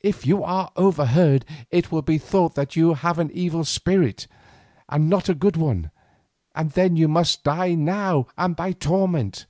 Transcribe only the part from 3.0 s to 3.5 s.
an